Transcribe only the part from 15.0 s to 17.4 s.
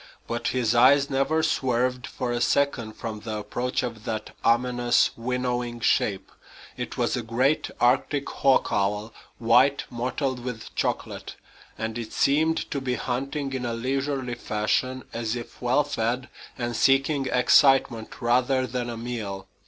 as if well fed and seeking